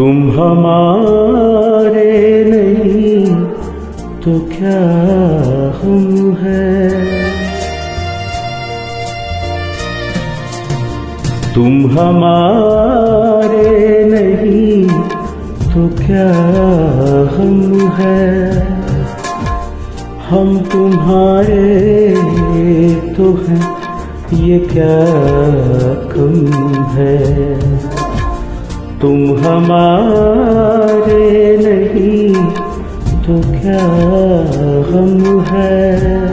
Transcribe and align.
तुम 0.00 0.30
हमारे 0.30 2.04
नहीं 2.44 3.34
तो 4.20 4.40
क्या 4.40 4.80
हम 5.80 6.36
है? 6.40 6.90
तुम 11.54 11.98
हमारे 11.98 14.04
नहीं 14.04 14.88
तो 15.64 16.06
क्या 16.06 16.28
हम 17.36 17.90
है? 17.90 18.50
हम 20.30 20.58
तुम्हारे 20.58 22.14
तो 23.16 23.32
हैं, 23.48 23.76
ये 24.32 24.58
क्या 24.58 25.04
कम 26.12 26.46
है? 26.84 27.99
तुम 29.00 29.38
हमारे 29.38 31.20
नहीं 31.56 32.34
तो 33.22 33.36
क्या 33.50 33.80
हम 34.90 35.40
है? 35.40 36.32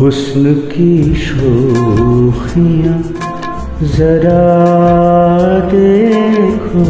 हुस्न 0.00 0.54
की 0.54 1.14
शोखियाँ 1.14 2.98
जरा 3.82 4.42
देखो। 5.72 6.84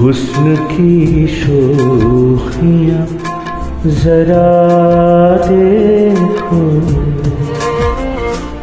हुस्न 0.00 0.56
की 0.56 1.26
शोखियाँ 1.26 3.06
जरा 3.86 4.46
देखो। 5.48 6.62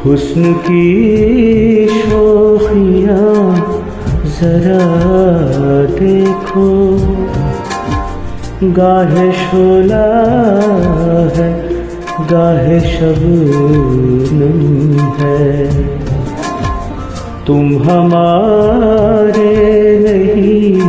हुस्न 0.05 0.53
की 0.53 1.87
शोखियाँ 1.87 3.55
जरा 4.39 4.79
देखो। 5.99 6.95
गाहे 8.73 9.31
शोला 9.31 10.05
है, 11.35 11.47
गाहे 12.31 12.79
शबनम 12.79 14.49
है। 15.19 15.43
तुम 17.47 17.65
हमारे 17.83 19.51
नहीं 19.99 20.81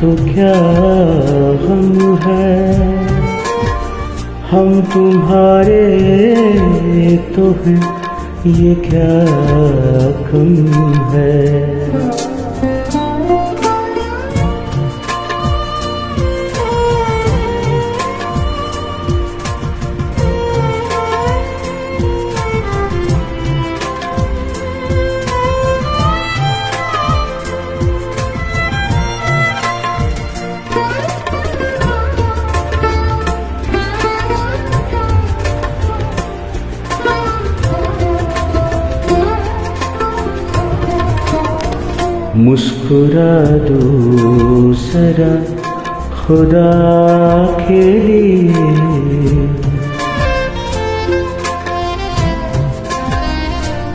तो 0.00 0.08
क्या 0.24 0.54
हम 1.64 1.84
है? 2.22 2.58
हम 4.50 4.80
तुम्हारे 4.80 5.84
तो 7.36 7.44
हैं, 7.64 7.80
ये 8.46 8.74
क्या 8.74 9.14
कम 10.28 10.50
है? 11.10 12.23
मुस्कुरा 42.36 43.46
दो 43.46 44.72
सरा 44.72 45.34
खुदा 46.20 46.70
के 47.68 47.82
लिए। 48.00 48.48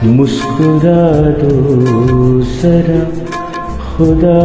मुस्कुरा 0.04 1.04
दो 1.44 2.42
सरा 2.42 3.02
खुदा 3.98 4.40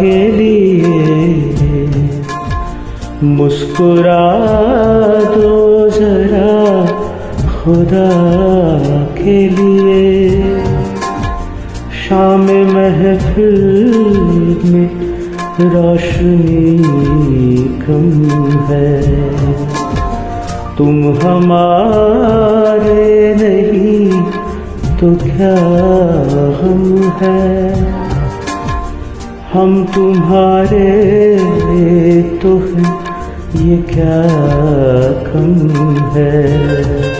के 0.00 0.32
लिए। 0.32 1.86
मुस्कुरा 3.22 4.22
दो 5.36 5.88
जरा 5.90 6.86
खुदा 7.62 8.10
के 9.14 9.48
लिए। 9.48 9.79
महफिल 13.30 14.60
में 14.64 14.88
रोशनी 15.72 17.56
कम 17.82 18.08
है। 18.66 18.90
तुम 20.76 20.96
हमारे 21.18 23.04
नहीं 23.34 24.10
तो 24.98 25.14
क्या 25.16 25.54
हम 26.60 26.82
है? 27.22 27.74
हम 29.52 29.84
तुम्हारे 29.94 30.88
तो 32.42 32.56
हैं, 32.66 32.92
ये 33.56 33.76
क्या 33.82 34.22
कम 35.26 35.54
है? 36.16 37.19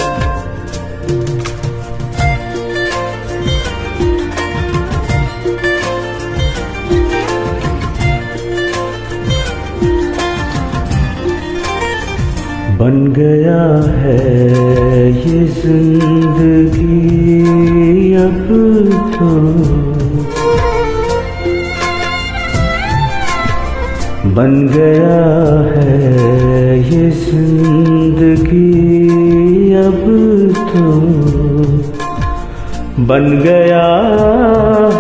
बन 12.81 12.95
गया 13.13 13.63
है 13.95 14.13
ये 15.13 15.41
ज़िंदगी 15.55 16.95
अब 18.17 18.47
तो। 19.15 19.29
बन 24.37 24.55
गया 24.73 25.19
है 25.75 26.79
ये 26.79 27.11
ज़िंदगी 27.19 28.65
अब 29.83 30.01
तो। 30.71 30.87
बन 33.05 33.29
गया 33.43 33.85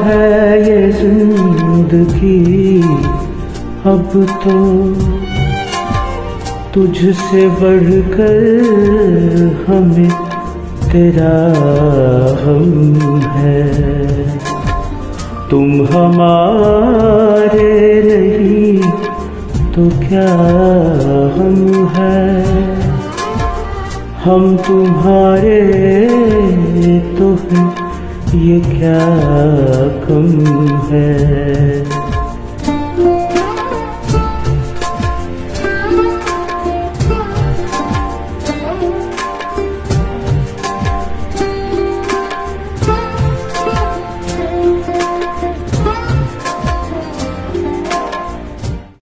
है 0.04 0.28
ये 0.68 0.92
ज़िंदगी 0.92 2.82
अब 3.86 4.12
तो। 4.44 5.19
तुझसे 6.74 7.46
बढ़कर 7.60 8.34
हमें 9.68 10.10
तेरा 10.92 11.32
हम 12.42 12.70
है। 13.30 13.64
तुम 15.50 15.86
हमारे 15.86 17.72
नहीं 18.02 18.82
तो 19.72 19.88
क्या 20.00 20.28
हम 21.36 21.56
है? 21.96 22.30
हम 24.24 24.56
तुम्हारे 24.56 25.60
तो 27.18 27.28
हैं, 27.44 27.68
ये 28.40 28.60
क्या 28.60 29.00
कम 30.06 30.28
है? 30.86 31.69